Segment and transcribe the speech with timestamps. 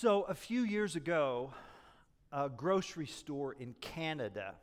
[0.00, 1.52] So, a few years ago,
[2.30, 4.54] a grocery store in Canada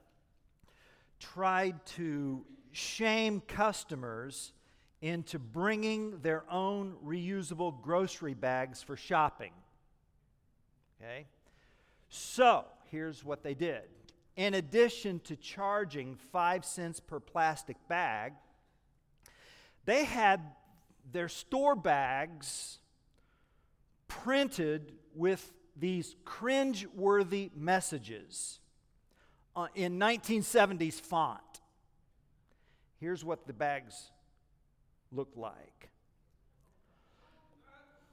[1.20, 4.54] tried to shame customers
[5.02, 9.52] into bringing their own reusable grocery bags for shopping.
[11.02, 11.26] Okay?
[12.08, 13.84] So, here's what they did.
[14.38, 18.32] In addition to charging five cents per plastic bag,
[19.84, 20.40] they had
[21.12, 22.80] their store bags
[24.08, 28.60] printed with these cringe-worthy messages
[29.56, 31.40] uh, in 1970s font.
[33.00, 34.12] Here's what the bags
[35.12, 35.90] looked like.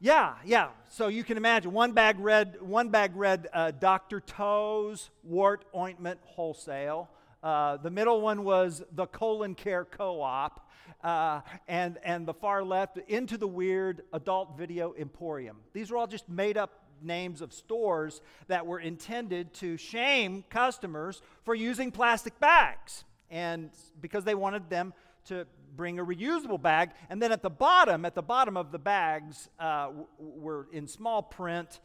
[0.01, 0.71] Yeah, yeah.
[0.89, 4.19] So you can imagine one bag read one bag read uh, Dr.
[4.19, 7.09] Toes wart ointment wholesale.
[7.41, 10.69] Uh, the middle one was the colon care co-op,
[11.05, 15.59] uh, and and the far left into the weird adult video emporium.
[15.73, 21.23] These were all just made up names of stores that were intended to shame customers
[21.45, 24.93] for using plastic bags, and because they wanted them
[25.27, 26.91] to bring a reusable bag.
[27.09, 31.23] And then at the bottom, at the bottom of the bags, uh, were in small
[31.23, 31.81] print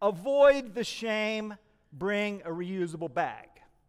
[0.00, 1.56] avoid the shame,
[1.92, 3.48] bring a reusable bag.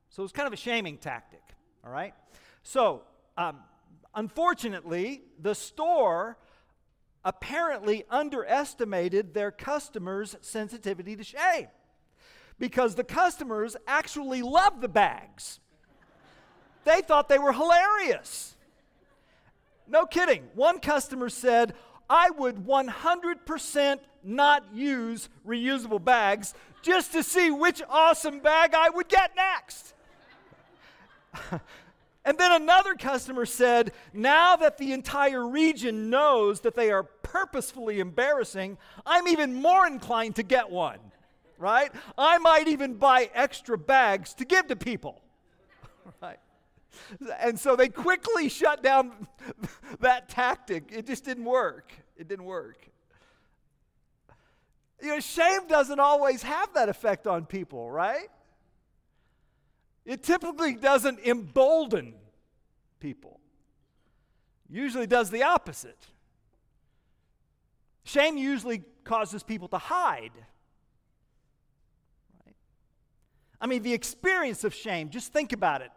[0.10, 1.44] So it's kind of a shaming tactic,
[1.86, 2.14] all right?
[2.64, 3.04] So,
[3.38, 3.58] um,
[4.16, 6.38] unfortunately, the store
[7.24, 11.68] apparently underestimated their customers' sensitivity to shame
[12.60, 15.60] because the customers actually loved the bags.
[16.86, 18.56] They thought they were hilarious.
[19.88, 20.44] No kidding.
[20.54, 21.74] One customer said,
[22.10, 29.08] I would 100% not use reusable bags just to see which awesome bag I would
[29.08, 29.94] get next.
[32.26, 38.00] and then another customer said, Now that the entire region knows that they are purposefully
[38.00, 41.00] embarrassing, I'm even more inclined to get one,
[41.58, 41.92] right?
[42.18, 45.22] I might even buy extra bags to give to people,
[46.22, 46.40] right?
[47.40, 49.28] And so they quickly shut down
[50.02, 50.90] that tactic.
[50.92, 51.94] It just didn't work.
[52.18, 52.90] It didn't work.
[55.02, 58.28] You know, shame doesn't always have that effect on people, right?
[60.10, 62.16] It typically doesn't embolden
[63.00, 63.40] people.
[64.68, 66.08] Usually does the opposite.
[68.06, 70.32] Shame usually causes people to hide.
[72.44, 72.56] Right?
[73.62, 75.92] I mean, the experience of shame, just think about it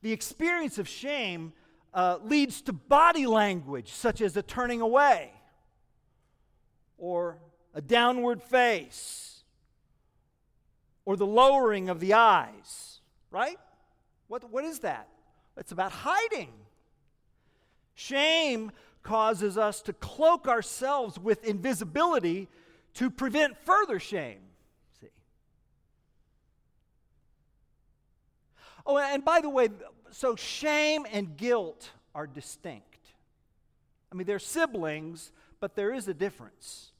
[0.00, 1.52] the experience of shame
[1.92, 5.32] uh, leads to body language, such as a turning away
[6.98, 7.38] or
[7.74, 9.42] a downward face
[11.04, 12.95] or the lowering of the eyes,
[13.36, 13.58] right?
[14.28, 15.08] What, what is that?
[15.58, 16.52] It's about hiding.
[17.94, 22.48] Shame causes us to cloak ourselves with invisibility
[22.94, 24.38] to prevent further shame.
[25.00, 25.08] See?
[28.86, 29.68] Oh, and by the way,
[30.10, 32.84] so shame and guilt are distinct.
[34.10, 35.30] I mean, they're siblings,
[35.60, 36.90] but there is a difference.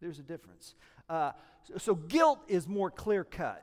[0.00, 0.74] There's a difference.
[1.08, 1.32] Uh,
[1.64, 3.62] so, so guilt is more clear cut.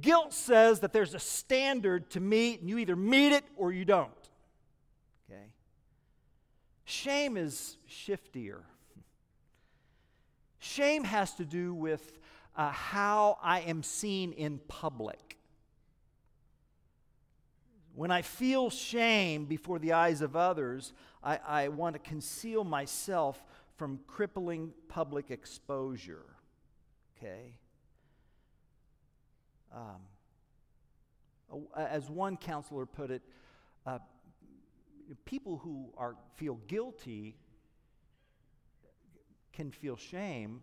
[0.00, 3.84] Guilt says that there's a standard to meet, and you either meet it or you
[3.84, 4.10] don't.
[5.30, 5.52] Okay?
[6.84, 8.60] Shame is shiftier.
[10.58, 12.18] Shame has to do with
[12.56, 15.38] uh, how I am seen in public.
[17.94, 23.44] When I feel shame before the eyes of others, I, I want to conceal myself
[23.76, 26.24] from crippling public exposure.
[27.18, 27.56] Okay?
[29.74, 30.00] Um,
[31.76, 33.22] as one counselor put it,
[33.86, 33.98] uh,
[35.24, 37.36] people who are, feel guilty
[39.52, 40.60] can feel shame,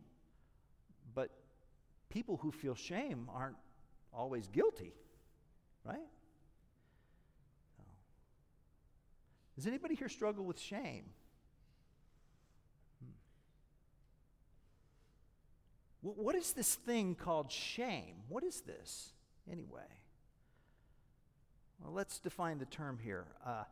[1.14, 1.30] but
[2.10, 3.58] people who feel shame aren't
[4.14, 4.94] always guilty,
[5.84, 6.00] right?
[9.56, 11.04] Does anybody here struggle with shame?
[13.04, 13.12] Hmm.
[16.02, 18.16] What is this thing called shame?
[18.30, 19.12] What is this,
[19.52, 19.82] anyway?
[21.84, 23.26] Well, let's define the term here.
[23.46, 23.64] Uh,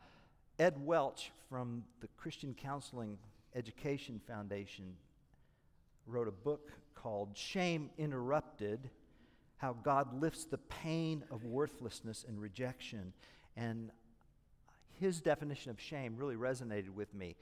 [0.60, 3.18] Ed Welch from the Christian Counseling
[3.56, 4.96] Education Foundation
[6.06, 8.90] wrote a book called Shame Interrupted
[9.58, 13.14] How God Lifts the Pain of Worthlessness and Rejection.
[13.56, 13.92] And
[15.00, 17.36] his definition of shame really resonated with me.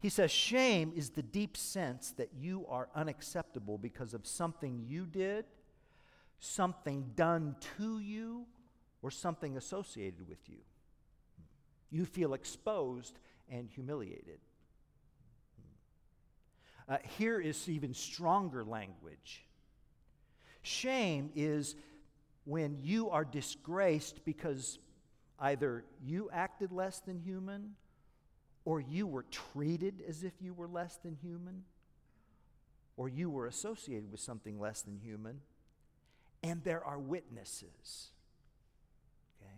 [0.00, 5.06] He says, Shame is the deep sense that you are unacceptable because of something you
[5.06, 5.46] did,
[6.38, 8.46] something done to you,
[9.04, 10.56] or something associated with you.
[11.90, 13.18] You feel exposed
[13.50, 14.38] and humiliated.
[16.88, 19.44] Uh, here is even stronger language.
[20.62, 21.76] Shame is
[22.44, 24.78] when you are disgraced because
[25.38, 27.74] either you acted less than human
[28.64, 31.64] or you were treated as if you were less than human
[32.96, 35.40] or you were associated with something less than human
[36.44, 38.10] and there are witnesses.
[39.40, 39.54] Okay?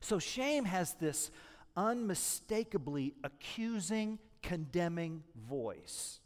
[0.00, 1.32] So shame has this
[1.76, 6.20] unmistakably accusing, condemning voice.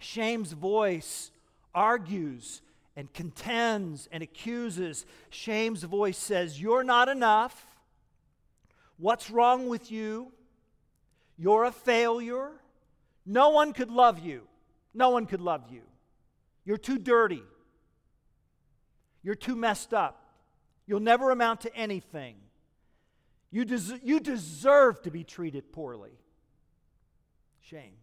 [0.00, 1.30] Shame's voice
[1.72, 2.62] argues
[2.96, 5.06] and contends and accuses.
[5.30, 7.64] Shame's voice says, You're not enough.
[8.98, 10.32] What's wrong with you?
[11.38, 12.50] You're a failure.
[13.24, 14.48] No one could love you.
[14.92, 15.82] No one could love you.
[16.70, 17.42] You're too dirty.
[19.24, 20.22] You're too messed up.
[20.86, 22.36] You'll never amount to anything.
[23.50, 26.12] You, des- you deserve to be treated poorly.
[27.60, 27.94] Shame.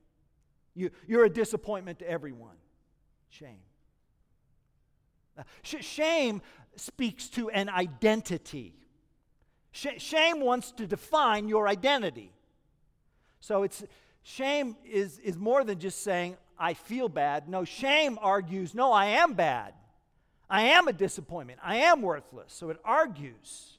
[0.76, 2.58] You, you're a disappointment to everyone.
[3.30, 3.62] Shame.
[5.38, 6.42] Uh, sh- shame
[6.76, 8.76] speaks to an identity.
[9.72, 12.34] Sh- shame wants to define your identity.
[13.40, 13.86] So it's
[14.24, 17.48] shame is, is more than just saying, I feel bad.
[17.48, 19.74] No, shame argues, no, I am bad.
[20.50, 21.60] I am a disappointment.
[21.64, 22.54] I am worthless.
[22.54, 23.78] So it argues.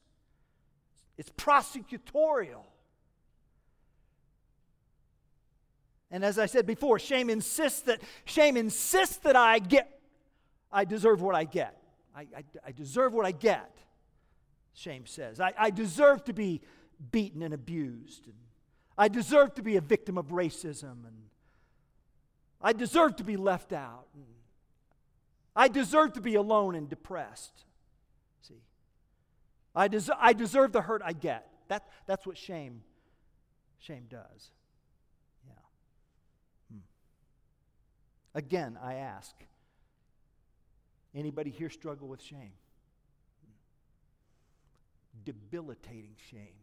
[1.16, 2.64] It's prosecutorial.
[6.10, 9.98] And as I said before, shame insists that shame insists that I get
[10.70, 11.80] I deserve what I get.
[12.14, 13.74] I, I, I deserve what I get,
[14.74, 15.40] shame says.
[15.40, 16.60] I, I deserve to be
[17.10, 18.26] beaten and abused.
[18.26, 18.34] And
[18.96, 21.06] I deserve to be a victim of racism.
[21.06, 21.27] And
[22.60, 24.06] I deserve to be left out.
[25.54, 27.64] I deserve to be alone and depressed.
[28.42, 28.62] See?
[29.74, 31.48] I, des- I deserve the hurt I get.
[31.68, 32.82] That, that's what shame,
[33.78, 34.50] shame does.
[35.46, 35.52] Yeah.
[36.72, 36.78] Hmm.
[38.34, 39.34] Again, I ask
[41.14, 42.52] Anybody here struggle with shame?
[45.24, 46.54] Debilitating shame.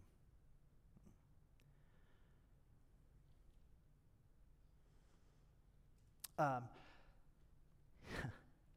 [6.37, 6.63] Um,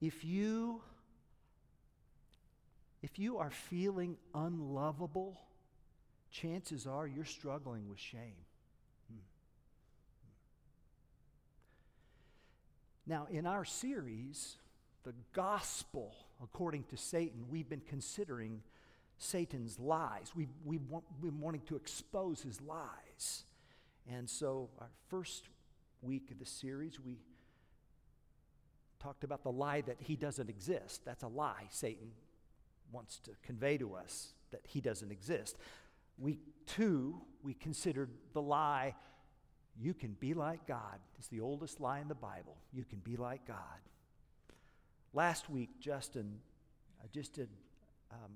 [0.00, 0.80] if you
[3.02, 5.40] if you are feeling unlovable,
[6.30, 8.44] chances are you're struggling with shame.
[9.10, 9.18] Hmm.
[13.06, 14.56] Now, in our series,
[15.04, 18.62] the gospel according to Satan, we've been considering
[19.18, 20.32] Satan's lies.
[20.34, 20.80] We've, we've
[21.20, 23.44] been wanting to expose his lies.
[24.10, 25.44] And so, our first
[26.02, 27.16] week of the series, we
[29.00, 31.04] talked about the lie that he doesn't exist.
[31.04, 32.10] That's a lie Satan
[32.92, 35.56] wants to convey to us that he doesn't exist.
[36.18, 38.94] Week two, we considered the lie
[39.80, 40.98] you can be like God.
[41.18, 42.56] It's the oldest lie in the Bible.
[42.72, 43.56] You can be like God.
[45.14, 46.40] Last week, Justin
[47.00, 47.48] uh, just did
[48.10, 48.32] um,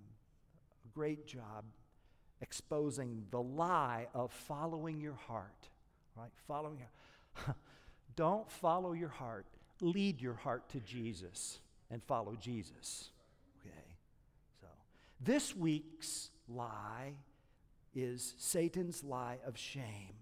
[0.84, 1.64] a great job
[2.40, 5.68] exposing the lie of following your heart,
[6.16, 6.30] right?
[6.46, 7.56] Following your
[8.16, 9.46] Don't follow your heart.
[9.82, 11.58] Lead your heart to Jesus
[11.90, 13.10] and follow Jesus.
[13.60, 13.96] Okay?
[14.60, 14.68] So,
[15.20, 17.14] this week's lie
[17.94, 20.14] is Satan's lie of shame.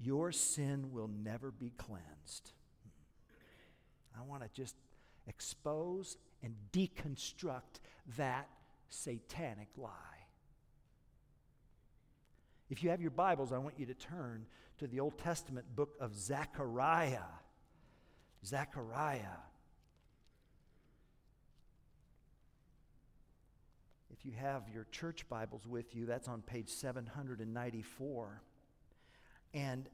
[0.00, 2.50] Your sin will never be cleansed.
[4.18, 4.74] I want to just
[5.28, 7.80] expose and deconstruct
[8.16, 8.48] that
[8.90, 9.90] satanic lie.
[12.70, 14.46] If you have your Bibles, I want you to turn
[14.78, 17.22] to the Old Testament book of Zechariah.
[18.44, 19.40] Zechariah.
[24.12, 28.42] If you have your church Bibles with you, that's on page 794.
[29.52, 29.88] And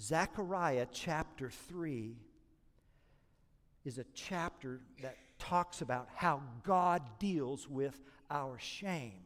[0.00, 2.16] Zechariah chapter 3
[3.84, 9.22] is a chapter that talks about how God deals with our shame.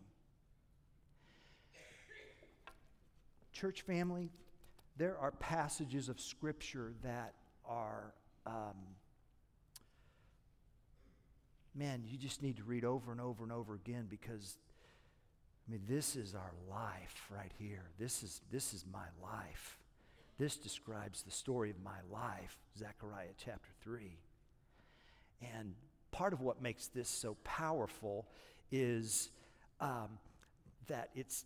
[3.52, 4.30] Church family,
[4.96, 7.34] there are passages of Scripture that
[7.64, 8.12] are,
[8.50, 8.76] um,
[11.74, 14.56] man, you just need to read over and over and over again because,
[15.68, 17.84] I mean, this is our life right here.
[17.98, 19.78] This is, this is my life.
[20.38, 24.18] This describes the story of my life, Zechariah chapter 3.
[25.54, 25.74] And
[26.10, 28.26] part of what makes this so powerful
[28.72, 29.30] is
[29.80, 30.18] um,
[30.88, 31.44] that it's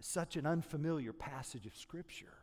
[0.00, 2.34] such an unfamiliar passage of Scripture.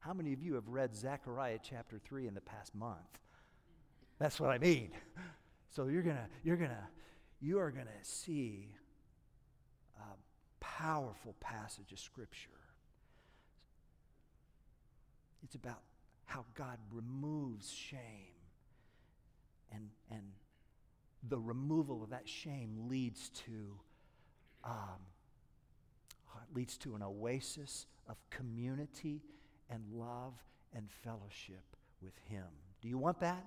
[0.00, 3.18] How many of you have read Zechariah chapter 3 in the past month?
[4.18, 4.90] That's what I mean.
[5.70, 6.86] So you're going to, you're going to,
[7.42, 8.70] you are going to see
[9.98, 10.14] a
[10.60, 12.48] powerful passage of Scripture.
[15.44, 15.80] it's about
[16.24, 18.00] how God removes shame.
[19.72, 20.22] And, and
[21.28, 23.78] the removal of that shame leads to,
[24.64, 25.00] um,
[26.54, 29.22] leads to an oasis of community
[29.70, 30.34] and love
[30.74, 32.46] and fellowship with Him.
[32.80, 33.44] Do you want that?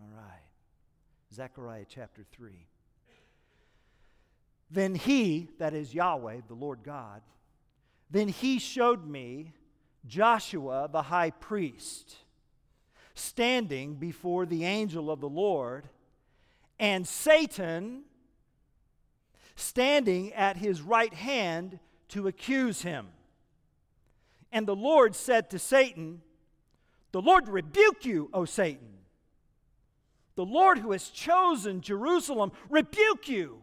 [0.00, 0.42] All right.
[1.32, 2.66] Zechariah chapter 3.
[4.70, 7.22] Then he, that is Yahweh, the Lord God,
[8.10, 9.52] then he showed me
[10.06, 12.16] Joshua the high priest
[13.14, 15.88] standing before the angel of the Lord,
[16.78, 18.02] and Satan
[19.56, 23.06] standing at his right hand to accuse him.
[24.52, 26.22] And the Lord said to Satan,
[27.12, 28.88] The Lord rebuke you, O Satan.
[30.36, 33.62] The Lord who has chosen Jerusalem rebuke you.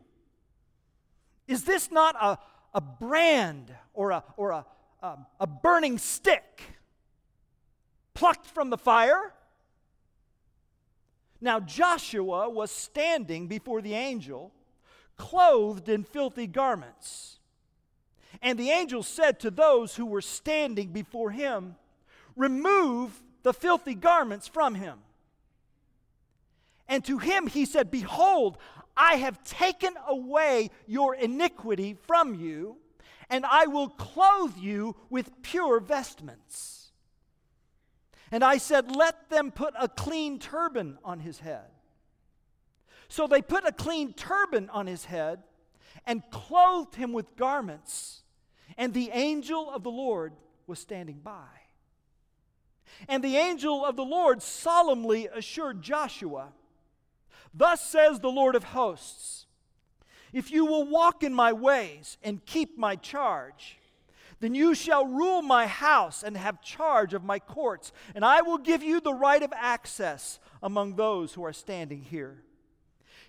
[1.48, 2.38] Is this not a,
[2.74, 4.66] a brand or, a, or a,
[5.02, 6.62] a, a burning stick
[8.14, 9.34] plucked from the fire?
[11.40, 14.52] Now Joshua was standing before the angel,
[15.18, 17.40] clothed in filthy garments.
[18.44, 21.76] And the angel said to those who were standing before him,
[22.36, 25.00] Remove the filthy garments from him.
[26.90, 28.58] And to him he said, Behold,
[28.98, 32.76] I have taken away your iniquity from you,
[33.30, 36.92] and I will clothe you with pure vestments.
[38.30, 41.70] And I said, Let them put a clean turban on his head.
[43.08, 45.44] So they put a clean turban on his head
[46.06, 48.23] and clothed him with garments.
[48.78, 50.34] And the angel of the Lord
[50.68, 51.48] was standing by.
[53.08, 56.54] And the angel of the Lord solemnly assured Joshua
[57.54, 59.46] Thus says the Lord of hosts
[60.32, 63.78] If you will walk in my ways and keep my charge,
[64.40, 68.58] then you shall rule my house and have charge of my courts, and I will
[68.58, 72.44] give you the right of access among those who are standing here.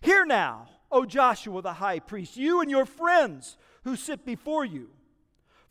[0.00, 4.88] Hear now, O Joshua the high priest, you and your friends who sit before you,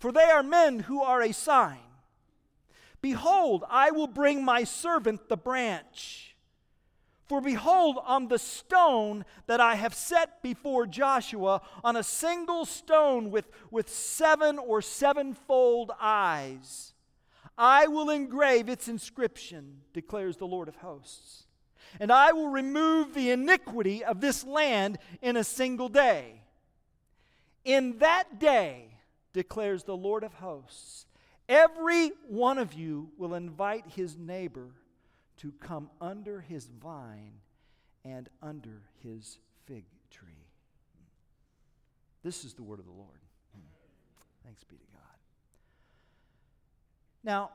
[0.03, 1.79] for they are men who are a sign.
[3.01, 6.35] Behold, I will bring my servant the branch.
[7.29, 13.31] For behold, on the stone that I have set before Joshua, on a single stone
[13.31, 16.93] with, with seven or sevenfold eyes,
[17.57, 21.45] I will engrave its inscription, declares the Lord of hosts.
[21.97, 26.41] And I will remove the iniquity of this land in a single day.
[27.63, 28.92] In that day,
[29.33, 31.05] declares the Lord of hosts,
[31.49, 34.69] every one of you will invite his neighbor
[35.37, 37.33] to come under his vine
[38.05, 40.47] and under his fig tree.
[42.23, 43.19] This is the word of the Lord.
[44.45, 45.01] Thanks be to God.
[47.23, 47.51] Now,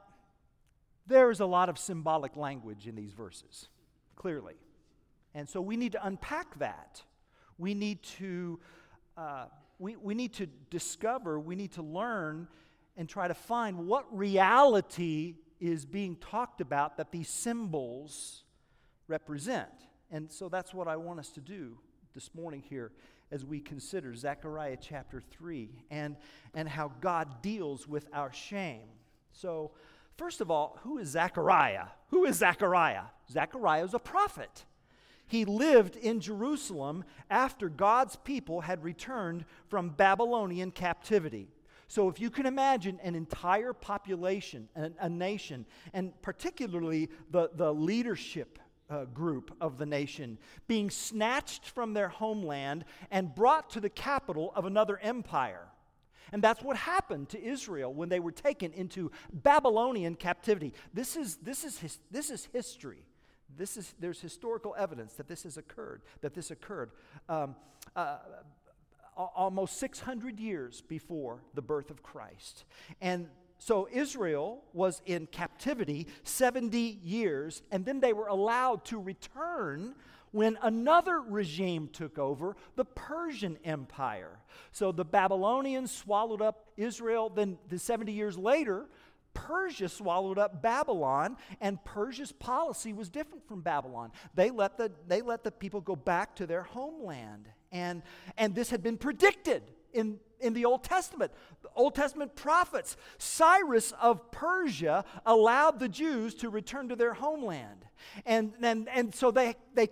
[1.07, 3.69] there is a lot of symbolic language in these verses,
[4.17, 4.55] clearly.
[5.35, 7.03] And so we need to unpack that.
[7.59, 8.59] We need to,
[9.17, 9.47] uh,
[9.79, 12.49] we, we need to discover, we need to learn
[12.97, 18.45] and try to find what reality is being talked about that these symbols
[19.07, 19.69] represent.
[20.11, 21.79] And so that's what I want us to do
[22.15, 22.93] this morning here
[23.31, 26.17] as we consider Zechariah chapter 3 and,
[26.55, 28.89] and how God deals with our shame.
[29.33, 29.73] So,
[30.17, 31.87] first of all, who is Zechariah?
[32.09, 33.05] Who is Zechariah?
[33.31, 34.65] Zechariah is a prophet.
[35.29, 41.49] He lived in Jerusalem after God's people had returned from Babylonian captivity.
[41.87, 47.73] So, if you can imagine an entire population, a, a nation, and particularly the, the
[47.73, 48.59] leadership
[48.91, 54.53] uh, group of the nation being snatched from their homeland and brought to the capital
[54.55, 55.69] of another empire.
[56.33, 60.75] And that's what happened to Israel when they were taken into Babylonian captivity.
[60.93, 63.05] This is, this is, his, this is history.
[63.57, 66.91] This is, there's historical evidence that this has occurred, that this occurred.
[67.29, 67.57] Um,
[67.97, 68.19] uh,
[69.17, 72.65] almost 600 years before the birth of Christ.
[73.01, 73.29] And
[73.59, 79.95] so Israel was in captivity 70 years, and then they were allowed to return
[80.31, 84.39] when another regime took over, the Persian Empire.
[84.73, 88.87] So the Babylonians swallowed up Israel, then the 70 years later,
[89.47, 94.11] Persia swallowed up Babylon, and Persia's policy was different from Babylon.
[94.35, 97.49] They let the, they let the people go back to their homeland.
[97.71, 98.03] And,
[98.37, 101.33] and this had been predicted in, in the Old Testament.
[101.63, 102.97] The Old Testament prophets.
[103.19, 107.85] Cyrus of Persia allowed the Jews to return to their homeland.
[108.27, 109.89] And, and, and so they, they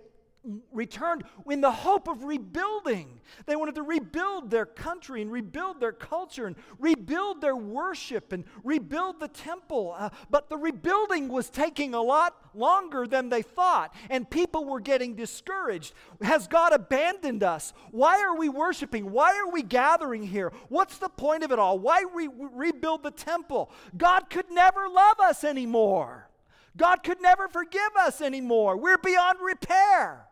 [0.71, 3.19] returned in the hope of rebuilding.
[3.45, 8.45] They wanted to rebuild their country and rebuild their culture and rebuild their worship and
[8.63, 9.95] rebuild the temple.
[9.97, 14.79] Uh, but the rebuilding was taking a lot longer than they thought, and people were
[14.79, 15.93] getting discouraged.
[16.21, 17.73] Has God abandoned us?
[17.91, 19.11] Why are we worshiping?
[19.11, 20.51] Why are we gathering here?
[20.69, 21.79] What's the point of it all?
[21.79, 23.71] Why re- rebuild the temple?
[23.95, 26.29] God could never love us anymore.
[26.77, 28.77] God could never forgive us anymore.
[28.77, 30.26] We're beyond repair.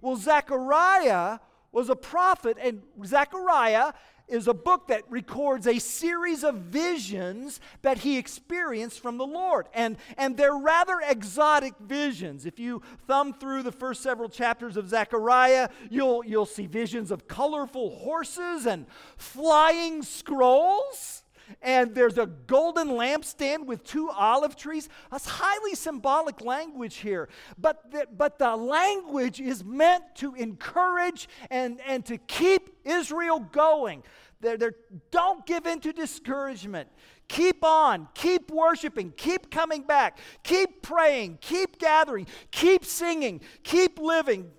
[0.00, 1.38] Well, Zechariah
[1.72, 3.92] was a prophet, and Zechariah
[4.28, 9.68] is a book that records a series of visions that he experienced from the Lord.
[9.72, 12.44] And, and they're rather exotic visions.
[12.44, 17.26] If you thumb through the first several chapters of Zechariah, you'll, you'll see visions of
[17.26, 18.86] colorful horses and
[19.16, 21.22] flying scrolls
[21.62, 24.88] and there's a golden lampstand with two olive trees.
[25.10, 27.28] That's highly symbolic language here.
[27.58, 34.02] But the, but the language is meant to encourage and, and to keep Israel going.
[34.40, 34.74] They're, they're,
[35.10, 36.88] don't give in to discouragement.
[37.28, 44.50] Keep on, keep worshiping, keep coming back, keep praying, keep gathering, keep singing, keep living.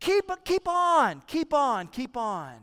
[0.00, 2.54] Keep, keep on, keep on, keep on.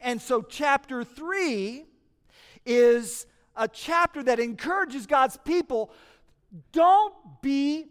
[0.00, 1.84] And so, chapter 3
[2.66, 5.90] is a chapter that encourages God's people
[6.72, 7.86] don't be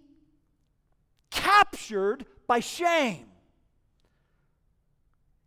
[1.32, 3.26] captured by shame.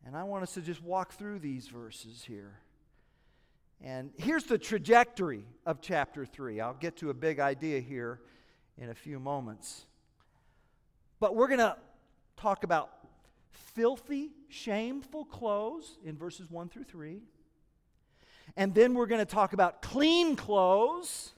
[0.05, 2.61] And I want us to just walk through these verses here.
[3.83, 6.61] And here's the trajectory of chapter 3.
[6.61, 8.21] I'll get to a big idea here
[8.77, 9.85] in a few moments.
[11.21, 11.77] But we're going to
[12.37, 12.91] talk about
[13.53, 17.23] filthy, shameful clothes in verses 1 through 3.
[18.59, 21.33] And then we're going to talk about clean clothes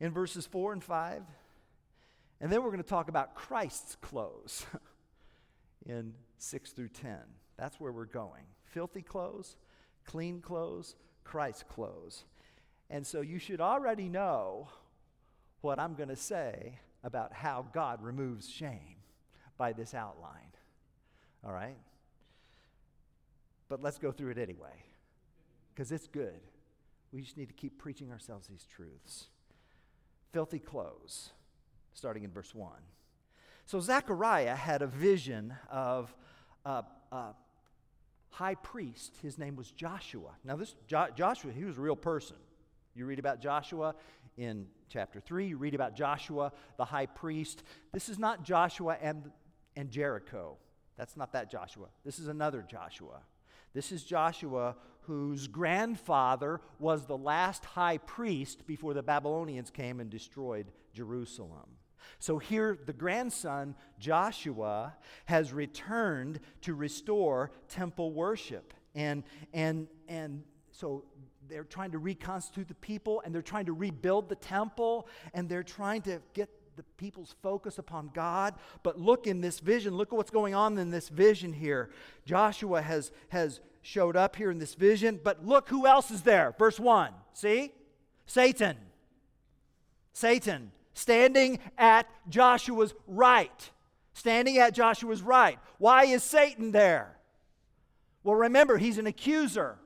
[0.00, 1.22] in verses 4 and 5.
[2.40, 4.64] And then we're going to talk about Christ's clothes
[5.86, 7.18] in 6 through 10.
[7.58, 8.44] That's where we're going.
[8.64, 9.56] Filthy clothes,
[10.06, 12.24] clean clothes, Christ's clothes.
[12.88, 14.68] And so you should already know
[15.60, 18.96] what I'm going to say about how God removes shame
[19.58, 20.54] by this outline.
[21.44, 21.76] All right?
[23.68, 24.87] But let's go through it anyway
[25.78, 26.40] because it's good.
[27.12, 29.28] We just need to keep preaching ourselves these truths.
[30.32, 31.30] Filthy clothes,
[31.94, 32.72] starting in verse 1.
[33.64, 36.12] So Zechariah had a vision of
[36.64, 37.26] a, a
[38.30, 39.18] high priest.
[39.22, 40.32] His name was Joshua.
[40.42, 42.38] Now, this jo- Joshua, he was a real person.
[42.96, 43.94] You read about Joshua
[44.36, 47.62] in chapter 3, you read about Joshua, the high priest.
[47.92, 49.30] This is not Joshua and,
[49.76, 50.56] and Jericho.
[50.96, 51.86] That's not that Joshua.
[52.04, 53.20] This is another Joshua.
[53.72, 60.10] This is Joshua whose grandfather was the last high priest before the Babylonians came and
[60.10, 61.78] destroyed Jerusalem.
[62.18, 64.94] So here, the grandson, Joshua,
[65.26, 68.74] has returned to restore temple worship.
[68.94, 71.04] And, and, and so
[71.48, 75.62] they're trying to reconstitute the people and they're trying to rebuild the temple and they're
[75.62, 78.54] trying to get the people's focus upon God.
[78.82, 81.90] But look in this vision, look at what's going on in this vision here.
[82.24, 85.20] Joshua has, has showed up here in this vision.
[85.22, 86.54] But look who else is there.
[86.58, 87.12] Verse 1.
[87.34, 87.72] See?
[88.26, 88.76] Satan.
[90.12, 93.70] Satan standing at Joshua's right.
[94.14, 95.58] Standing at Joshua's right.
[95.78, 97.16] Why is Satan there?
[98.22, 99.78] Well, remember, he's an accuser.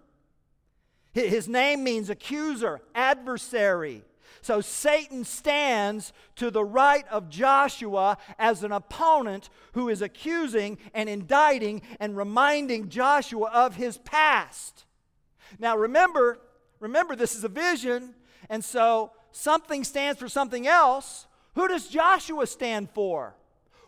[1.13, 4.05] His name means accuser, adversary.
[4.43, 11.09] So Satan stands to the right of Joshua as an opponent who is accusing and
[11.09, 14.85] indicting and reminding Joshua of his past.
[15.61, 16.41] Now remember,
[16.81, 18.15] remember this is a vision,
[18.51, 21.29] and so something stands for something else.
[21.55, 23.37] Who does Joshua stand for?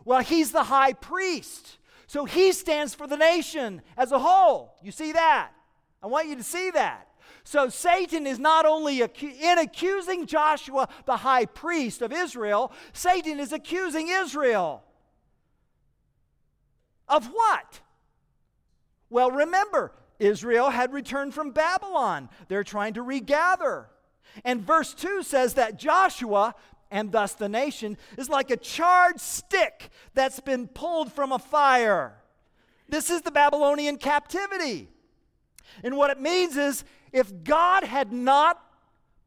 [0.05, 1.79] Well, he's the high priest.
[2.07, 4.77] So he stands for the nation as a whole.
[4.83, 5.51] You see that?
[6.01, 7.09] I want you to see that.
[7.45, 13.53] So Satan is not only in accusing Joshua, the high priest of Israel, Satan is
[13.53, 14.83] accusing Israel.
[17.07, 17.81] Of what?
[19.11, 22.31] Well, remember, Israel had returned from Babylon.
[22.49, 23.89] They're trying to regather.
[24.43, 26.55] And verse 2 says that Joshua,
[26.91, 32.17] and thus the nation, is like a charred stick that's been pulled from a fire.
[32.89, 34.89] This is the Babylonian captivity.
[35.83, 38.61] And what it means is if God had not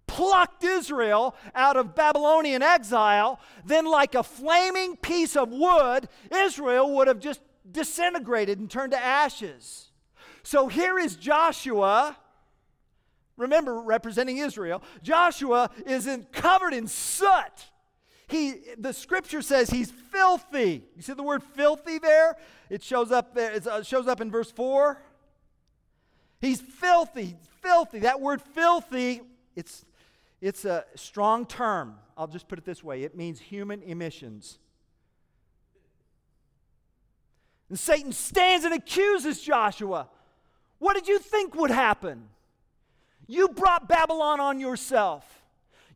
[0.07, 7.07] plucked Israel out of Babylonian exile, then, like a flaming piece of wood, Israel would
[7.07, 9.89] have just disintegrated and turned to ashes.
[10.43, 12.17] So here is Joshua.
[13.37, 17.69] Remember, representing Israel, Joshua is in, covered in soot.
[18.27, 20.83] He, the scripture says he's filthy.
[20.95, 22.35] You see the word filthy there?
[22.69, 23.53] It shows up there.
[23.53, 25.01] It uh, shows up in verse 4.
[26.39, 27.99] He's filthy, filthy.
[27.99, 29.21] That word filthy,
[29.55, 29.85] it's,
[30.41, 31.95] it's a strong term.
[32.17, 34.59] I'll just put it this way it means human emissions.
[37.69, 40.07] And Satan stands and accuses Joshua.
[40.79, 42.29] What did you think would happen?
[43.27, 45.43] You brought Babylon on yourself.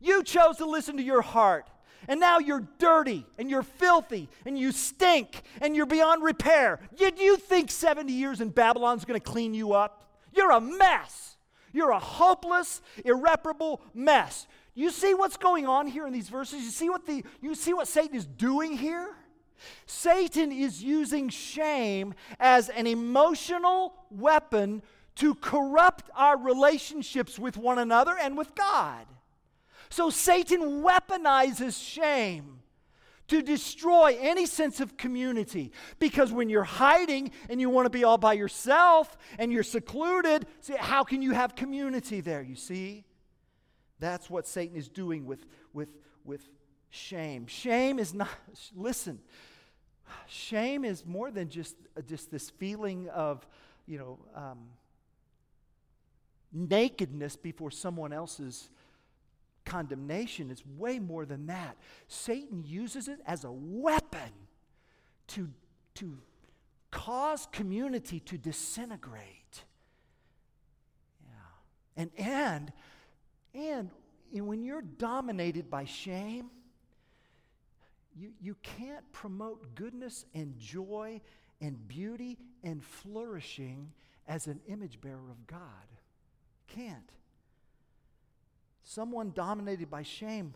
[0.01, 1.69] You chose to listen to your heart.
[2.07, 6.79] And now you're dirty and you're filthy and you stink and you're beyond repair.
[6.97, 10.10] Did you think 70 years in Babylon's going to clean you up?
[10.33, 11.37] You're a mess.
[11.73, 14.47] You're a hopeless, irreparable mess.
[14.73, 16.63] You see what's going on here in these verses?
[16.63, 19.15] You see what the you see what Satan is doing here?
[19.85, 24.81] Satan is using shame as an emotional weapon
[25.15, 29.05] to corrupt our relationships with one another and with God.
[29.89, 32.60] So Satan weaponizes shame
[33.31, 35.71] to destroy any sense of community.
[35.99, 40.45] Because when you're hiding and you want to be all by yourself and you're secluded,
[40.59, 42.41] see, how can you have community there?
[42.41, 43.05] You see?
[43.99, 46.41] That's what Satan is doing with, with, with
[46.89, 47.47] shame.
[47.47, 48.27] Shame is not,
[48.75, 49.19] listen,
[50.27, 53.47] shame is more than just, just this feeling of,
[53.87, 54.59] you know, um,
[56.51, 58.69] nakedness before someone else's
[59.65, 60.51] condemnation.
[60.51, 61.77] It's way more than that.
[62.07, 64.31] Satan uses it as a weapon
[65.27, 65.49] to,
[65.95, 66.17] to
[66.91, 69.63] cause community to disintegrate.
[71.25, 72.03] Yeah.
[72.03, 72.71] And, and,
[73.53, 76.49] and when you're dominated by shame,
[78.15, 81.21] you, you can't promote goodness and joy
[81.61, 83.91] and beauty and flourishing
[84.27, 85.59] as an image bearer of God.
[86.67, 87.09] Can't.
[88.83, 90.53] Someone dominated by shame,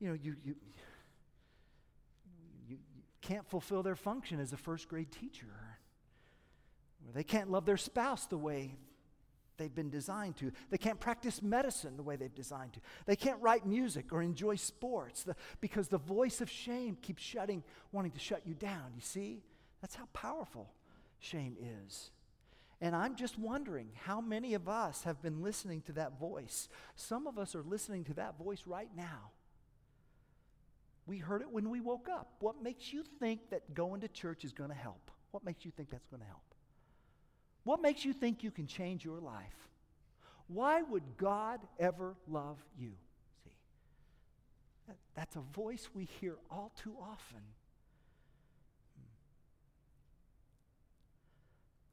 [0.00, 0.54] you know, you, you,
[2.68, 5.46] you, you can't fulfill their function as a first grade teacher.
[7.14, 8.76] They can't love their spouse the way
[9.56, 10.50] they've been designed to.
[10.70, 12.80] They can't practice medicine the way they've designed to.
[13.06, 17.62] They can't write music or enjoy sports the, because the voice of shame keeps shutting,
[17.92, 18.92] wanting to shut you down.
[18.96, 19.42] You see?
[19.80, 20.70] That's how powerful
[21.18, 21.56] shame
[21.86, 22.10] is.
[22.84, 26.68] And I'm just wondering how many of us have been listening to that voice.
[26.96, 29.30] Some of us are listening to that voice right now.
[31.06, 32.34] We heard it when we woke up.
[32.40, 35.10] What makes you think that going to church is going to help?
[35.30, 36.42] What makes you think that's going to help?
[37.62, 39.70] What makes you think you can change your life?
[40.48, 42.92] Why would God ever love you?
[43.44, 43.56] See,
[44.88, 47.40] that, that's a voice we hear all too often.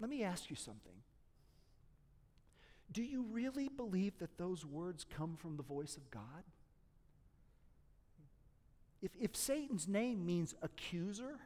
[0.02, 0.96] Let me ask you something.
[2.92, 6.44] Do you really believe that those words come from the voice of God?
[9.02, 11.40] If, if Satan's name means accuser,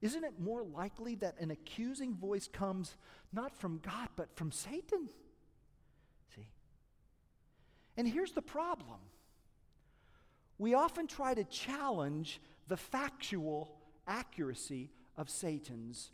[0.00, 2.96] isn't it more likely that an accusing voice comes
[3.32, 5.08] not from God, but from Satan?
[6.34, 6.46] See?
[7.96, 9.00] And here's the problem
[10.56, 16.10] we often try to challenge the factual accuracy of Satan's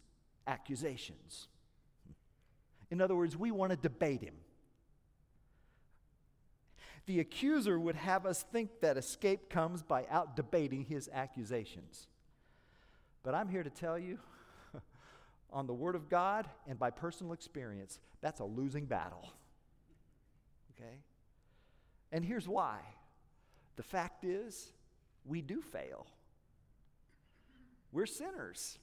[0.47, 1.49] accusations.
[2.91, 4.35] In other words, we want to debate him.
[7.07, 12.09] The accuser would have us think that escape comes by out debating his accusations.
[13.23, 14.19] But I'm here to tell you,
[15.53, 19.31] on the Word of God and by personal experience, that's a losing battle.
[20.73, 20.97] Okay?
[22.13, 22.79] And here's why
[23.77, 24.73] the fact is,
[25.25, 26.07] we do fail.
[27.93, 28.79] We're sinners.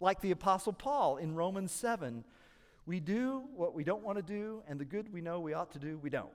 [0.00, 2.24] Like the Apostle Paul in Romans 7,
[2.86, 5.72] we do what we don't want to do, and the good we know we ought
[5.72, 6.26] to do, we don't.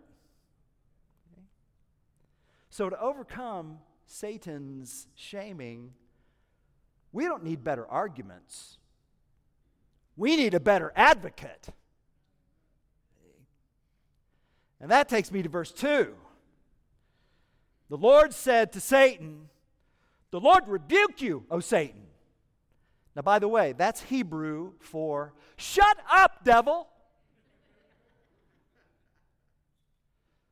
[1.31, 1.43] Okay?
[2.69, 5.91] So, to overcome Satan's shaming,
[7.11, 8.77] we don't need better arguments.
[10.15, 11.69] We need a better advocate.
[14.81, 16.13] And that takes me to verse 2.
[17.89, 19.49] The Lord said to Satan,
[20.31, 22.08] The Lord rebuke you, O Satan.
[23.15, 26.87] Now, by the way, that's Hebrew for shut up, devil.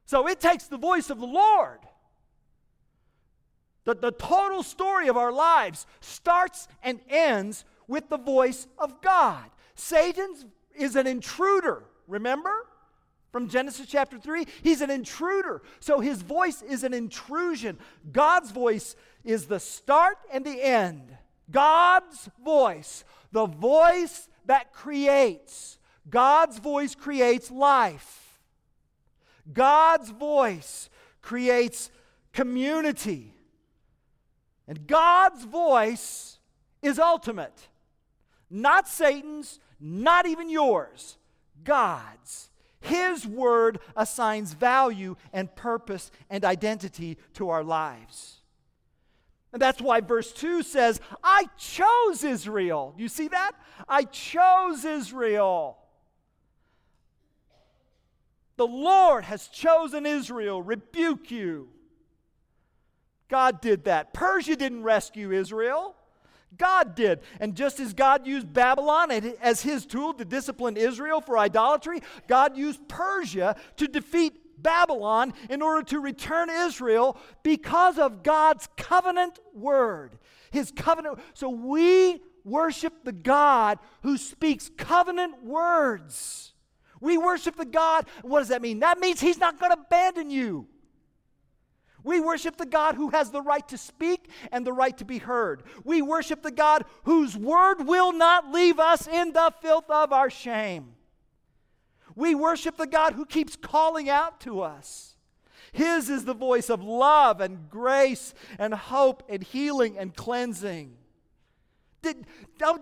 [0.05, 1.79] So it takes the voice of the Lord
[3.87, 9.45] the, the total story of our lives starts and ends with the voice of God.
[9.75, 10.35] Satan
[10.77, 12.51] is an intruder, remember?
[13.31, 15.61] From Genesis chapter 3, he's an intruder.
[15.79, 17.77] So his voice is an intrusion.
[18.11, 21.15] God's voice is the start and the end.
[21.49, 25.79] God's voice, the voice that creates.
[26.09, 28.39] God's voice creates life.
[29.51, 30.89] God's voice
[31.21, 31.89] creates
[32.33, 33.33] community.
[34.67, 36.39] And God's voice
[36.81, 37.69] is ultimate.
[38.49, 41.17] Not Satan's, not even yours,
[41.63, 42.49] God's.
[42.79, 48.36] His word assigns value and purpose and identity to our lives.
[49.53, 52.93] And that's why verse 2 says, I chose Israel.
[52.97, 53.53] You see that?
[53.87, 55.77] I chose Israel.
[58.57, 61.69] The Lord has chosen Israel, rebuke you.
[63.29, 64.13] God did that.
[64.13, 65.95] Persia didn't rescue Israel.
[66.57, 67.19] God did.
[67.39, 72.57] And just as God used Babylon as his tool to discipline Israel for idolatry, God
[72.57, 80.17] used Persia to defeat Babylon in order to return Israel because of God's covenant word.
[80.51, 81.19] His covenant.
[81.33, 86.53] So we worship the God who speaks covenant words.
[86.99, 88.07] We worship the God.
[88.23, 88.79] What does that mean?
[88.79, 90.67] That means he's not going to abandon you.
[92.03, 95.17] We worship the God who has the right to speak and the right to be
[95.17, 95.63] heard.
[95.83, 100.29] We worship the God whose word will not leave us in the filth of our
[100.29, 100.93] shame.
[102.17, 105.15] We worship the God who keeps calling out to us.
[105.71, 110.97] His is the voice of love and grace and hope and healing and cleansing.
[112.01, 112.25] Did,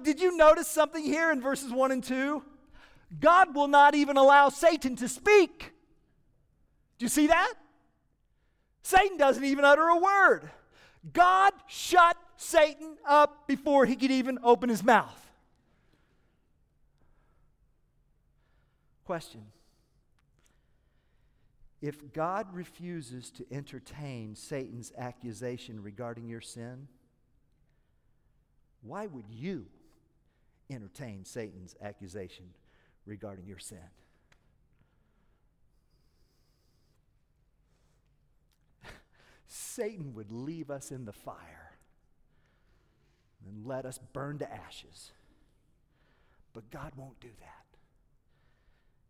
[0.03, 2.41] did you notice something here in verses 1 and 2?
[3.19, 5.73] God will not even allow Satan to speak.
[6.97, 7.55] Do you see that?
[8.83, 10.49] Satan doesn't even utter a word.
[11.11, 15.24] God shut Satan up before he could even open his mouth.
[19.05, 19.45] Question
[21.81, 26.87] If God refuses to entertain Satan's accusation regarding your sin,
[28.81, 29.67] why would you
[30.69, 32.45] entertain Satan's accusation
[33.05, 33.77] regarding your sin?
[39.47, 41.77] Satan would leave us in the fire
[43.45, 45.11] and let us burn to ashes.
[46.53, 47.74] But God won't do that.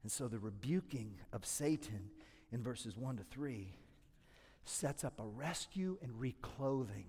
[0.05, 2.11] And so the rebuking of Satan
[2.51, 3.73] in verses 1 to 3
[4.63, 7.07] sets up a rescue and reclothing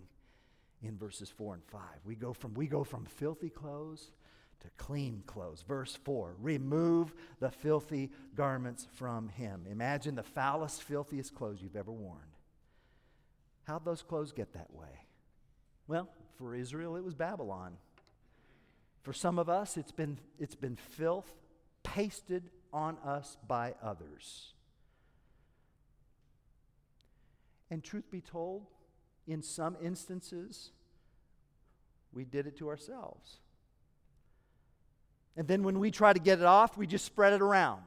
[0.82, 1.80] in verses 4 and 5.
[2.06, 4.12] We go from, we go from filthy clothes
[4.60, 5.62] to clean clothes.
[5.68, 9.66] Verse 4 remove the filthy garments from him.
[9.70, 12.30] Imagine the foulest, filthiest clothes you've ever worn.
[13.64, 15.04] How'd those clothes get that way?
[15.86, 17.76] Well, for Israel, it was Babylon.
[19.02, 21.30] For some of us, it's been, it's been filth
[21.82, 24.52] pasted on us by others.
[27.70, 28.66] And truth be told,
[29.26, 30.72] in some instances,
[32.12, 33.38] we did it to ourselves.
[35.38, 37.82] And then when we try to get it off, we just spread it around.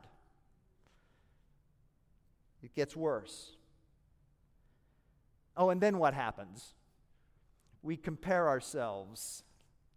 [2.63, 3.51] It gets worse.
[5.55, 6.73] Oh, and then what happens?
[7.83, 9.43] We compare ourselves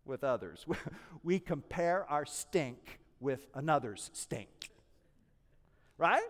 [0.04, 0.66] with others.
[1.24, 4.71] We compare our stink with another's stink.
[6.02, 6.20] Right?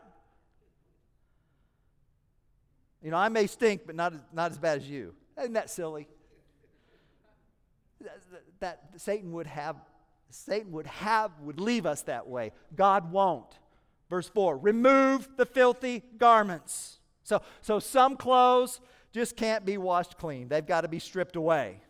[3.00, 5.14] You know, I may stink, but not, not as bad as you.
[5.38, 6.08] Isn't that silly?
[8.02, 8.20] That,
[8.60, 9.76] that Satan would have,
[10.28, 12.52] Satan would have, would leave us that way.
[12.76, 13.58] God won't.
[14.10, 16.98] Verse 4 remove the filthy garments.
[17.22, 18.78] So, so some clothes,
[19.10, 20.48] just can't be washed clean.
[20.48, 21.80] They've got to be stripped away.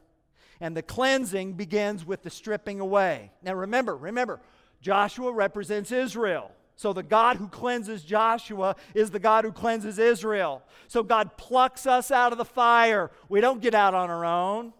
[0.60, 3.32] And the cleansing begins with the stripping away.
[3.42, 4.40] Now remember, remember,
[4.80, 6.52] Joshua represents Israel.
[6.76, 10.62] So the God who cleanses Joshua is the God who cleanses Israel.
[10.88, 13.10] So God plucks us out of the fire.
[13.28, 14.72] We don't get out on our own.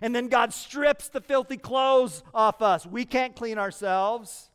[0.00, 2.86] And then God strips the filthy clothes off us.
[2.86, 4.50] We can't clean ourselves.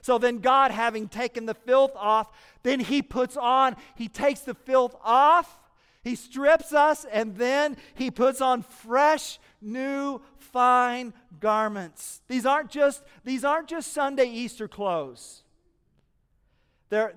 [0.00, 2.28] So then, God, having taken the filth off,
[2.62, 5.58] then He puts on, He takes the filth off
[6.06, 12.22] he strips us and then he puts on fresh, new, fine garments.
[12.28, 15.42] These aren't just, these aren't just Sunday Easter clothes.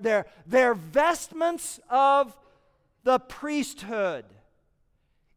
[0.00, 2.36] They're, vestments of
[3.04, 4.24] the priesthood,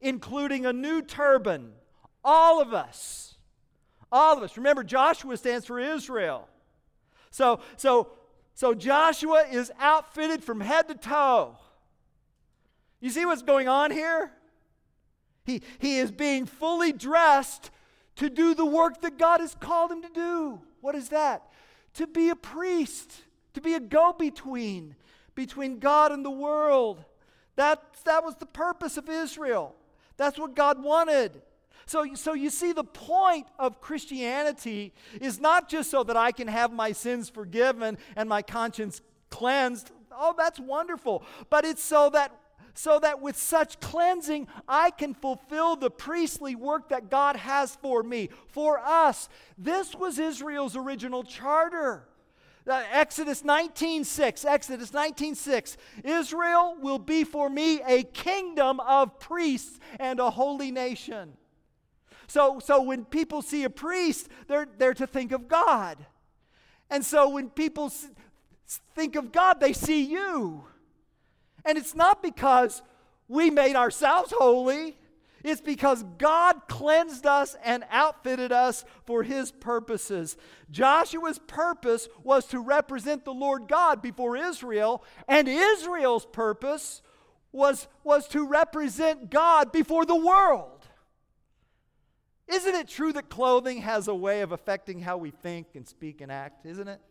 [0.01, 1.71] including a new turban.
[2.23, 3.35] All of us.
[4.11, 4.57] All of us.
[4.57, 6.47] Remember, Joshua stands for Israel.
[7.31, 8.09] So, so,
[8.53, 11.57] so Joshua is outfitted from head to toe
[13.03, 14.31] you see what's going on here?
[15.43, 17.69] He, he is being fully dressed
[18.15, 20.61] to do the work that God has called him to do.
[20.79, 21.43] What is that?
[21.95, 23.11] To be a priest,
[23.53, 24.95] to be a go between
[25.35, 27.03] between God and the world.
[27.55, 29.75] That, that was the purpose of Israel.
[30.17, 31.41] That's what God wanted.
[31.85, 36.47] So, so you see, the point of Christianity is not just so that I can
[36.47, 39.91] have my sins forgiven and my conscience cleansed.
[40.11, 41.23] Oh, that's wonderful.
[41.49, 42.39] But it's so that
[42.75, 48.01] so that with such cleansing I can fulfill the priestly work that God has for
[48.01, 49.29] me, for us.
[49.59, 52.07] This was Israel's original charter.
[52.65, 60.19] Uh, Exodus 19:6 Exodus 19:6 Israel will be for me a kingdom of priests and
[60.19, 61.35] a holy nation.
[62.27, 66.05] So, so when people see a priest, they're, they're to think of God.
[66.89, 67.91] And so when people
[68.95, 70.63] think of God, they see you.
[71.65, 72.81] And it's not because
[73.27, 74.97] we made ourselves holy,
[75.43, 80.37] it's because God cleansed us and outfitted us for his purposes.
[80.71, 87.01] Joshua's purpose was to represent the Lord God before Israel, and Israel's purpose
[87.51, 90.87] was, was to represent God before the world.
[92.47, 96.21] Isn't it true that clothing has a way of affecting how we think and speak
[96.21, 96.65] and act?
[96.65, 97.01] Isn't it?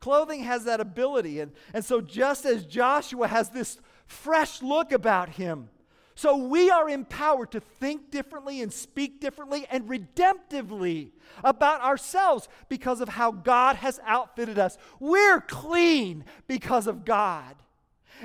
[0.00, 1.40] Clothing has that ability.
[1.40, 5.70] And, and so, just as Joshua has this fresh look about him,
[6.18, 11.12] so we are empowered to think differently and speak differently and redemptively
[11.44, 14.76] about ourselves because of how God has outfitted us.
[14.98, 17.54] We're clean because of God.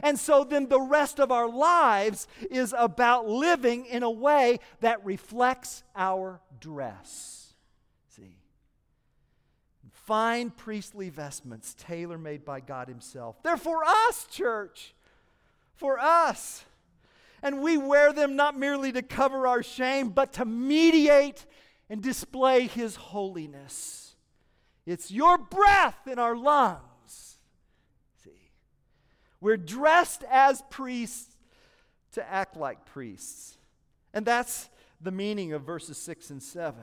[0.02, 5.06] And so then the rest of our lives is about living in a way that
[5.06, 7.54] reflects our dress.
[8.10, 8.40] See?
[9.92, 13.36] Fine priestly vestments, tailor made by God Himself.
[13.44, 14.96] They're for us, church.
[15.76, 16.66] For us.
[17.44, 21.46] And we wear them not merely to cover our shame, but to mediate
[21.90, 24.16] and display His holiness.
[24.86, 26.94] It's your breath in our lungs
[28.24, 28.32] See,
[29.42, 31.36] we're dressed as priests
[32.14, 33.58] to act like priests.
[34.14, 34.70] And that's
[35.02, 36.76] the meaning of verses 6 and 7.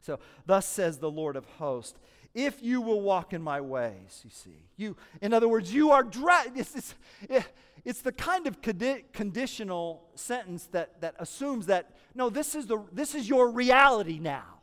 [0.00, 1.98] So, thus says the Lord of hosts,
[2.34, 4.64] if you will walk in my ways, you see.
[4.76, 6.94] You, in other words, you are dressed.
[7.84, 12.84] It's, the kind of condi- conditional sentence that, that assumes that, no, this is, the,
[12.92, 14.60] this is your reality now.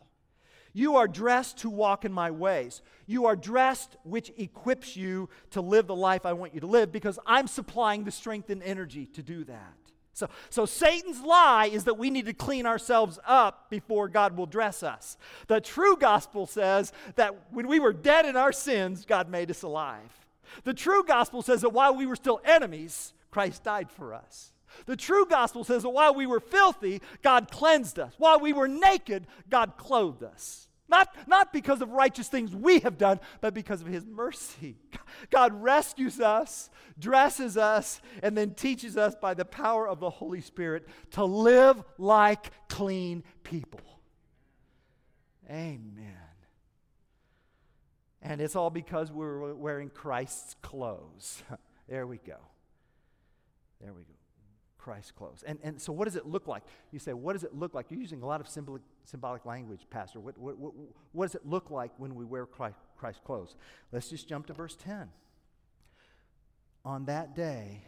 [0.73, 2.81] You are dressed to walk in my ways.
[3.07, 6.91] You are dressed, which equips you to live the life I want you to live
[6.91, 9.73] because I'm supplying the strength and energy to do that.
[10.13, 14.45] So, so Satan's lie is that we need to clean ourselves up before God will
[14.45, 15.17] dress us.
[15.47, 19.63] The true gospel says that when we were dead in our sins, God made us
[19.63, 20.18] alive.
[20.63, 24.51] The true gospel says that while we were still enemies, Christ died for us.
[24.85, 28.13] The true gospel says that while we were filthy, God cleansed us.
[28.17, 30.67] While we were naked, God clothed us.
[30.87, 34.75] Not, not because of righteous things we have done, but because of His mercy.
[35.29, 40.41] God rescues us, dresses us, and then teaches us by the power of the Holy
[40.41, 43.81] Spirit to live like clean people.
[45.47, 46.28] Amen.
[48.21, 51.41] And it's all because we're wearing Christ's clothes.
[51.87, 52.37] there we go.
[53.81, 54.13] There we go.
[54.77, 55.43] Christ's clothes.
[55.45, 56.63] And, and so, what does it look like?
[56.91, 57.87] You say, what does it look like?
[57.89, 60.19] You're using a lot of symbolic, symbolic language, Pastor.
[60.19, 60.73] What, what, what,
[61.11, 63.55] what does it look like when we wear Christ, Christ's clothes?
[63.91, 65.09] Let's just jump to verse 10.
[66.85, 67.83] On that day,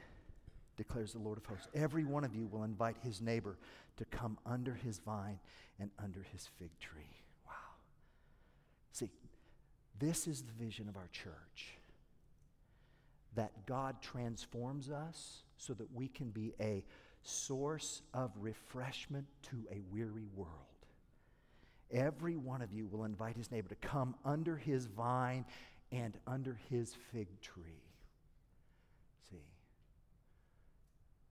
[0.77, 3.57] declares the Lord of hosts, every one of you will invite his neighbor
[3.97, 5.39] to come under his vine
[5.79, 7.23] and under his fig tree.
[7.45, 7.53] Wow.
[8.91, 9.09] See,
[10.01, 11.77] this is the vision of our church
[13.35, 16.83] that God transforms us so that we can be a
[17.23, 20.49] source of refreshment to a weary world.
[21.91, 25.45] Every one of you will invite his neighbor to come under his vine
[25.91, 27.83] and under his fig tree.
[29.29, 29.43] See,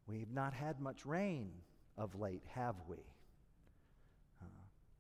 [0.07, 1.51] we've not had much rain
[1.99, 2.97] of late, have we?
[4.41, 4.47] Uh,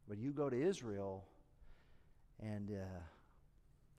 [0.09, 1.25] but you go to Israel,
[2.43, 3.01] and uh,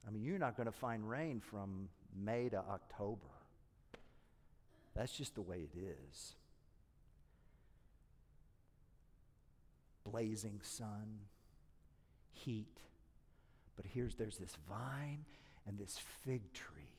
[0.08, 3.28] I mean, you're not going to find rain from May to October.
[4.96, 6.34] That's just the way it is.
[10.04, 11.20] Blazing sun,
[12.32, 12.80] heat.
[13.76, 15.26] But here's there's this vine
[15.68, 16.98] and this fig tree.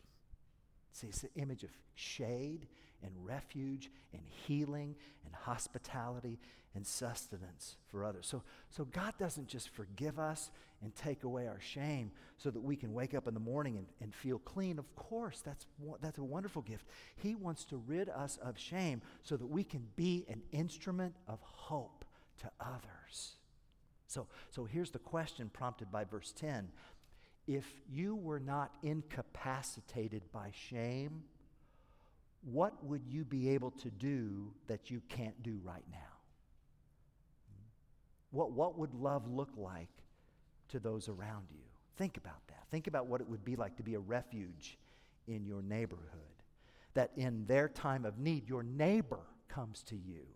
[0.92, 2.66] See, it's the image of shade
[3.02, 6.38] and refuge and healing and hospitality
[6.74, 8.26] and sustenance for others.
[8.26, 10.50] So, so God doesn't just forgive us
[10.82, 13.86] and take away our shame so that we can wake up in the morning and,
[14.00, 14.78] and feel clean.
[14.78, 15.66] Of course, that's,
[16.00, 16.86] that's a wonderful gift.
[17.16, 21.38] He wants to rid us of shame so that we can be an instrument of
[21.42, 22.04] hope
[22.40, 23.36] to others.
[24.08, 26.68] So, so here's the question prompted by verse 10.
[27.46, 31.22] If you were not incapacitated by shame,
[32.42, 35.98] what would you be able to do that you can't do right now?
[38.30, 39.88] What, what would love look like
[40.72, 41.62] to those around you?
[41.96, 42.66] Think about that.
[42.70, 44.78] Think about what it would be like to be a refuge
[45.26, 46.08] in your neighborhood.
[46.94, 50.26] that in their time of need, your neighbor comes to you,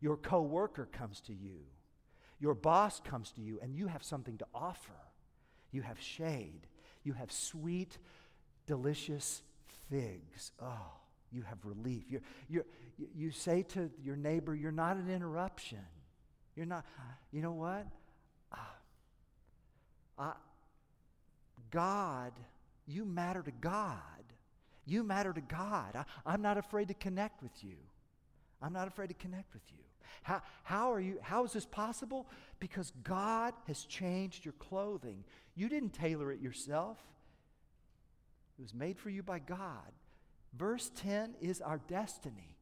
[0.00, 1.58] your coworker comes to you,
[2.38, 4.92] your boss comes to you, and you have something to offer.
[5.72, 6.68] You have shade,
[7.02, 7.98] you have sweet,
[8.66, 9.42] delicious
[9.90, 10.52] figs.
[10.60, 10.92] Oh,
[11.32, 12.04] you have relief.
[12.08, 12.66] You're, you're,
[13.16, 15.84] you say to your neighbor, You're not an interruption.
[16.54, 16.84] You're not,
[17.32, 17.86] you know what?
[20.18, 20.32] Uh,
[21.70, 22.32] God,
[22.86, 23.96] you matter to God.
[24.84, 25.94] You matter to God.
[25.94, 27.76] I, I'm not afraid to connect with you.
[28.60, 29.78] I'm not afraid to connect with you.
[30.22, 32.26] How, how are you how is this possible?
[32.60, 35.24] Because God has changed your clothing.
[35.54, 36.98] You didn't tailor it yourself.
[38.58, 39.90] It was made for you by God.
[40.56, 42.56] Verse 10 is our destiny.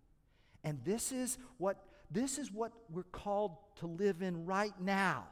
[0.64, 5.26] And this is what this is what we're called to live in right now.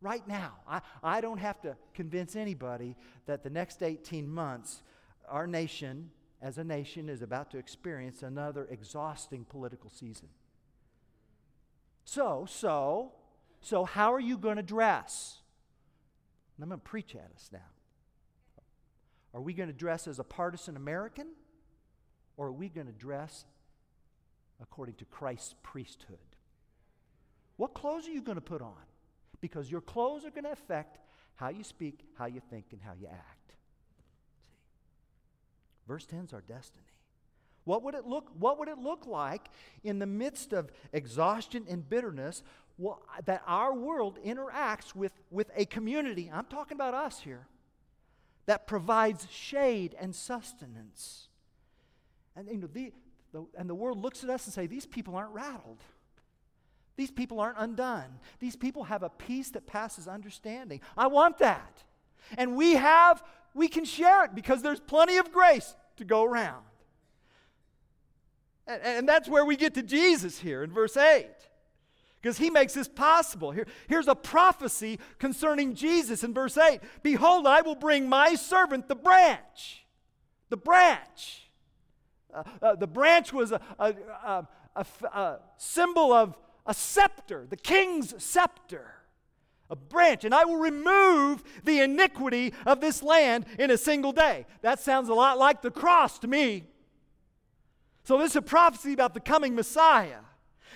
[0.00, 0.54] Right now.
[0.68, 2.96] I, I don't have to convince anybody
[3.26, 4.82] that the next 18 months,
[5.28, 10.28] our nation, as a nation, is about to experience another exhausting political season.
[12.04, 13.12] So, so,
[13.60, 15.38] so, how are you going to dress?
[16.60, 17.58] I'm going to preach at us now.
[19.34, 21.28] Are we going to dress as a partisan American?
[22.36, 23.44] Or are we going to dress
[24.62, 26.18] according to Christ's priesthood?
[27.56, 28.74] What clothes are you going to put on?
[29.40, 30.98] Because your clothes are going to affect
[31.34, 33.52] how you speak, how you think, and how you act.
[34.42, 34.52] See?
[35.86, 36.84] Verse 10 is our destiny.
[37.64, 39.50] What would it look, what would it look like
[39.84, 42.42] in the midst of exhaustion and bitterness
[42.78, 46.30] well, that our world interacts with, with a community?
[46.32, 47.46] I'm talking about us here
[48.46, 51.28] that provides shade and sustenance.
[52.34, 52.92] And, you know, the,
[53.32, 55.82] the, and the world looks at us and say, these people aren't rattled.
[56.98, 58.18] These people aren't undone.
[58.40, 60.80] These people have a peace that passes understanding.
[60.96, 61.84] I want that.
[62.36, 63.22] And we have,
[63.54, 66.64] we can share it because there's plenty of grace to go around.
[68.66, 71.28] And, and that's where we get to Jesus here in verse 8
[72.20, 73.52] because he makes this possible.
[73.52, 78.88] Here, here's a prophecy concerning Jesus in verse 8 Behold, I will bring my servant,
[78.88, 79.86] the branch.
[80.48, 81.48] The branch.
[82.34, 83.94] Uh, uh, the branch was a, a,
[84.74, 86.36] a, a, symbol of
[86.68, 88.92] a scepter, the king's scepter.
[89.70, 94.46] A branch, and I will remove the iniquity of this land in a single day.
[94.62, 96.64] That sounds a lot like the cross to me.
[98.04, 100.20] So, this is a prophecy about the coming Messiah.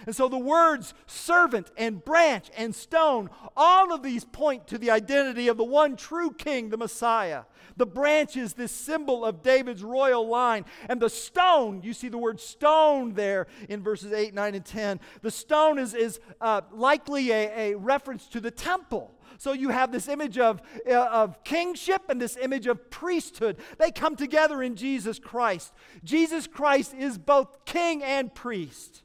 [0.07, 4.91] And so the words servant and branch and stone, all of these point to the
[4.91, 7.45] identity of the one true king, the Messiah.
[7.77, 10.65] The branch is this symbol of David's royal line.
[10.89, 15.01] And the stone, you see the word stone there in verses 8, 9, and 10.
[15.23, 19.15] The stone is, is uh, likely a, a reference to the temple.
[19.39, 23.57] So you have this image of, uh, of kingship and this image of priesthood.
[23.79, 25.73] They come together in Jesus Christ.
[26.05, 29.03] Jesus Christ is both king and priest.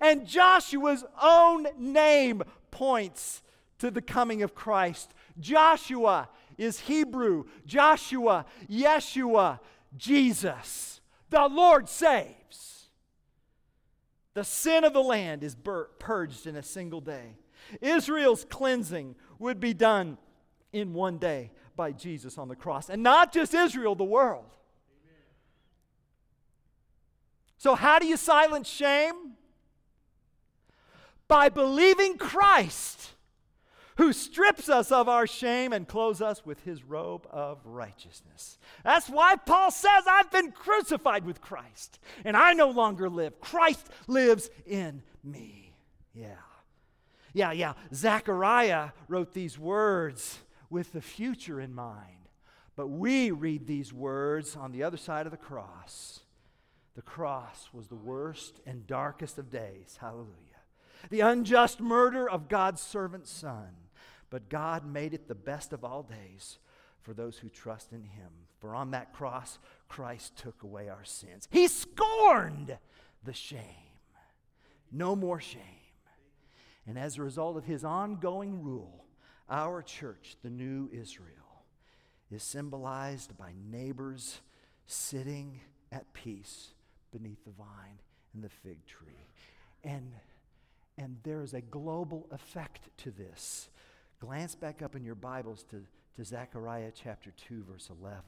[0.00, 3.42] And Joshua's own name points
[3.78, 5.12] to the coming of Christ.
[5.38, 6.28] Joshua
[6.58, 7.44] is Hebrew.
[7.66, 9.60] Joshua, Yeshua,
[9.96, 11.00] Jesus.
[11.30, 12.86] The Lord saves.
[14.34, 15.56] The sin of the land is
[15.98, 17.36] purged in a single day.
[17.80, 20.18] Israel's cleansing would be done
[20.72, 22.90] in one day by Jesus on the cross.
[22.90, 24.44] And not just Israel, the world.
[24.44, 25.22] Amen.
[27.56, 29.36] So, how do you silence shame?
[31.28, 33.12] by believing Christ,
[33.96, 38.58] who strips us of our shame and clothes us with his robe of righteousness.
[38.84, 43.40] That's why Paul says, I've been crucified with Christ, and I no longer live.
[43.40, 45.74] Christ lives in me.
[46.14, 46.36] Yeah.
[47.32, 47.74] Yeah, yeah.
[47.94, 50.38] Zechariah wrote these words
[50.70, 52.12] with the future in mind.
[52.76, 56.20] But we read these words on the other side of the cross.
[56.94, 59.98] The cross was the worst and darkest of days.
[60.00, 60.56] Hallelujah
[61.10, 63.68] the unjust murder of God's servant son.
[64.36, 66.58] But God made it the best of all days
[67.00, 68.28] for those who trust in him.
[68.58, 69.58] For on that cross,
[69.88, 71.48] Christ took away our sins.
[71.50, 72.76] He scorned
[73.24, 73.62] the shame.
[74.92, 75.62] No more shame.
[76.86, 79.06] And as a result of his ongoing rule,
[79.48, 81.64] our church, the new Israel,
[82.30, 84.42] is symbolized by neighbors
[84.86, 85.60] sitting
[85.90, 86.74] at peace
[87.10, 88.00] beneath the vine
[88.34, 89.30] and the fig tree.
[89.82, 90.12] And
[90.98, 93.68] and there is a global effect to this.
[94.18, 95.82] Glance back up in your Bibles to,
[96.16, 98.22] to Zechariah chapter 2, verse 11.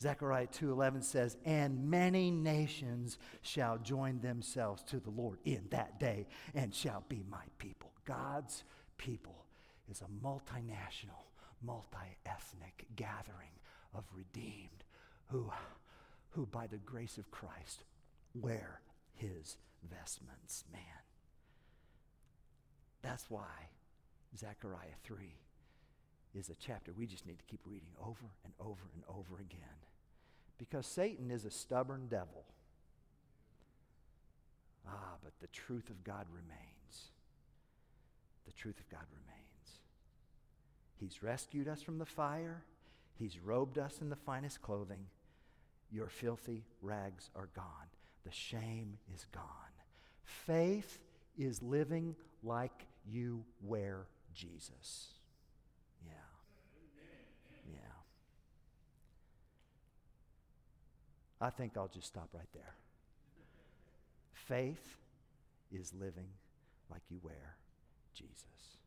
[0.00, 6.28] Zechariah 2:11 says, "And many nations shall join themselves to the Lord in that day
[6.54, 8.62] and shall be my people." God's
[8.96, 9.44] people
[9.88, 11.24] is a multinational,
[11.60, 13.58] multi-ethnic gathering
[13.92, 14.84] of redeemed
[15.26, 15.50] who
[16.30, 17.82] who by the grace of Christ
[18.34, 18.80] wear
[19.14, 20.64] his vestments.
[20.70, 21.02] Man.
[23.02, 23.70] That's why
[24.36, 25.16] Zechariah 3
[26.34, 29.60] is a chapter we just need to keep reading over and over and over again.
[30.58, 32.44] Because Satan is a stubborn devil.
[34.86, 37.10] Ah, but the truth of God remains.
[38.46, 39.38] The truth of God remains.
[40.96, 42.62] He's rescued us from the fire,
[43.18, 45.06] He's robed us in the finest clothing.
[45.90, 47.88] Your filthy rags are gone.
[48.24, 49.44] The shame is gone.
[50.22, 50.98] Faith
[51.36, 52.14] is living
[52.44, 54.06] like you wear
[54.38, 55.08] Jesus.
[56.06, 56.12] Yeah.
[57.66, 57.78] Yeah.
[61.40, 62.74] I think I'll just stop right there.
[64.32, 64.96] Faith
[65.72, 66.28] is living
[66.90, 67.56] like you wear
[68.14, 68.77] Jesus.